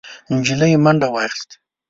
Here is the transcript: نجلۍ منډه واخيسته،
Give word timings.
نجلۍ 0.35 0.73
منډه 0.83 1.07
واخيسته، 1.13 1.55